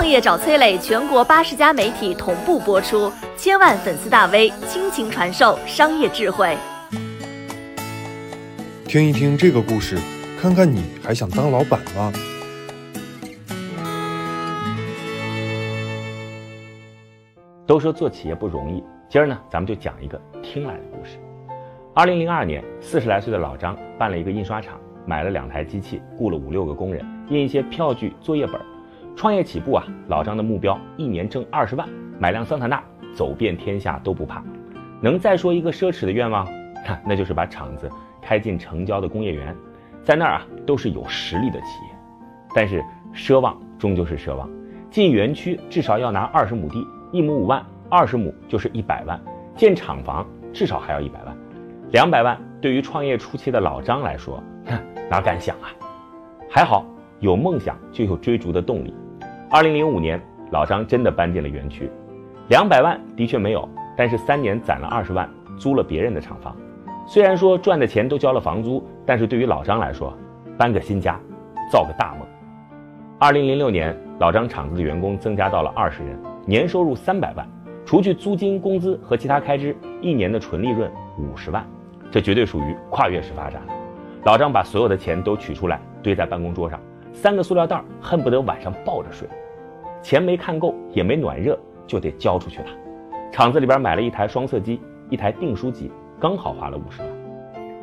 [0.00, 6.56] 创业找崔磊，全国八十家媒体同步播出，千万粉丝大 V 倾情传授商业智慧。
[8.86, 9.98] 听一听这个故事，
[10.40, 12.10] 看看你还想当老板吗？
[17.66, 21.18] 都说做企业不容易，今儿呢，咱们就讲一个听来的故事。
[21.94, 28.58] 二零零二年，四十来岁的老张办了一个印刷厂，买了两台机器，雇了五六个工人，印一些票据、作业本。
[29.16, 31.88] 创业起步啊，老张的目标一年挣二十万，
[32.18, 32.82] 买辆桑塔纳，
[33.14, 34.42] 走遍天下都不怕。
[35.00, 36.46] 能再说一个奢侈的愿望？
[37.06, 37.90] 那就是把厂子
[38.22, 39.54] 开进城郊的工业园，
[40.02, 41.90] 在那儿啊，都是有实力的企业。
[42.54, 42.82] 但是
[43.14, 44.48] 奢望终究是奢望，
[44.90, 46.86] 进园区至少要拿二十亩地。
[47.12, 49.20] 一亩五万，二十亩就是一百万。
[49.56, 51.36] 建厂房至少还要一百万，
[51.90, 54.42] 两百万对于创业初期的老张来说，
[55.10, 55.68] 哪敢想啊？
[56.48, 56.84] 还好
[57.20, 58.92] 有梦想就有追逐的动力。
[59.50, 60.20] 二零零五年，
[60.50, 61.90] 老张真的搬进了园区，
[62.48, 65.28] 两百万的确没有，但是三年攒了二十万，
[65.58, 66.56] 租了别人的厂房。
[67.06, 70.16] 虽然说赚的钱都交了房租，但是对于老张来说，
[70.56, 71.20] 搬个新家，
[71.70, 72.26] 造个大梦。
[73.18, 76.18] 二零零六年，老张厂子的员工增加到了二十人。
[76.46, 77.46] 年收入三百万，
[77.84, 81.64] 除去租金、工资和其他开支，一年的纯利润五十万，
[82.10, 83.60] 这绝对属于跨越式发展。
[84.24, 86.80] 老张把所有的钱都取出来堆在办公桌上，
[87.12, 89.28] 三个塑料袋恨不得晚上抱着睡。
[90.02, 92.66] 钱没看够，也没暖热，就得交出去了。
[93.30, 97.10] 厂子里边买了一台双色机，一台订书机，刚好花了五十万。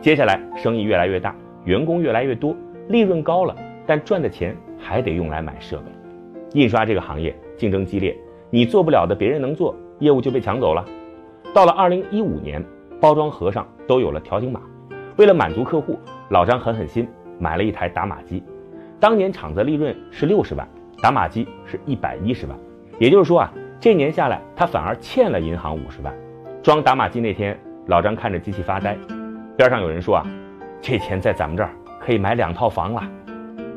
[0.00, 2.56] 接下来生意越来越大，员工越来越多，
[2.88, 3.54] 利润高了，
[3.86, 5.84] 但赚的钱还得用来买设备。
[6.52, 8.16] 印刷这个行业竞争激烈。
[8.48, 10.84] 你做不了的，别人能做，业务就被抢走了。
[11.52, 12.64] 到了二零一五年，
[13.00, 14.60] 包装盒上都有了条形码。
[15.16, 15.98] 为了满足客户，
[16.30, 18.42] 老张狠狠心买了一台打码机。
[18.98, 20.66] 当年厂子利润是六十万，
[21.02, 22.56] 打码机是一百一十万，
[22.98, 26.14] 也就是说啊，这年下来他反而欠了银行五十万。
[26.62, 28.96] 装打码机那天，老张看着机器发呆。
[29.56, 30.26] 边上有人说啊，
[30.80, 31.70] 这钱在咱们这儿
[32.00, 33.02] 可以买两套房了。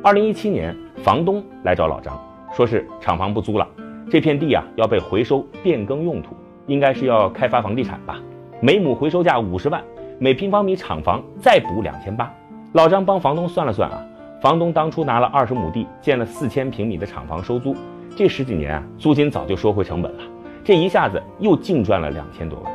[0.01, 2.17] 二零一七年，房东来找老张，
[2.53, 3.67] 说是厂房不租了。
[4.09, 6.33] 这片地啊要被回收变更用途，
[6.65, 8.17] 应该是要开发房地产吧？
[8.61, 9.83] 每亩回收价五十万，
[10.17, 12.33] 每平方米厂房再补两千八。
[12.73, 14.01] 老张帮房东算了算啊，
[14.41, 17.75] 房东当初拿了二十亩地建了四千平米的厂房收租，
[18.15, 20.19] 这十几年啊租金早就收回成本了，
[20.63, 22.71] 这一下子又净赚了两千多万。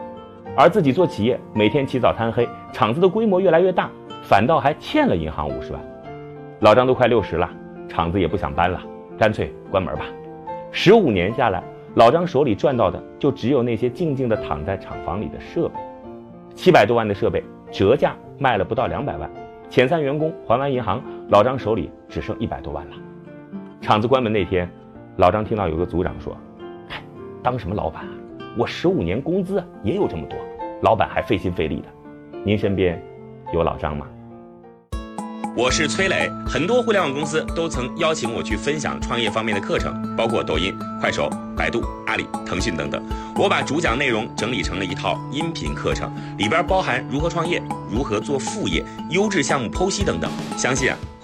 [0.54, 3.90] 而自己做企业，每天起早贪黑，厂子的规模越来越大，
[4.22, 5.80] 反倒还欠了银行五十万。
[6.60, 7.50] 老张都快六十了，
[7.88, 8.78] 厂子也不想搬了，
[9.18, 10.04] 干脆关门吧。
[10.70, 11.62] 十五年下来，
[11.94, 15.74] 老张手里赚到的就只有那些静静地躺在厂房里的设备，
[16.54, 17.42] 七百多万的设备
[17.72, 19.30] 折价卖了不到两百万，
[19.70, 22.96] 遣散员工还完银行，老张手里只剩一百多万了。
[23.80, 24.70] 厂子关门那天，
[25.16, 26.36] 老张听到有个组长说
[26.90, 27.02] ：“哎，
[27.42, 28.10] 当什么老板啊？
[28.58, 30.38] 我十五年工资也有这么多，
[30.82, 31.88] 老板还费心费力的。
[32.44, 33.02] 您身边
[33.54, 34.06] 有老张吗？”
[35.56, 43.02] 我是崔磊，很多互联网公司都曾邀请我去分享创业方面的课程，包括抖音、快手、百度、阿里、腾讯等等。
[43.36, 50.98] 我把主讲内容整理成了一套音频课程，里边包含如何创业、如何做副业、优质项目剖析等等，相信啊